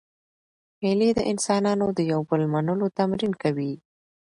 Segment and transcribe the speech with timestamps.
[0.81, 3.73] مېلې د انسانانو د یو بل منلو تمرین کوي.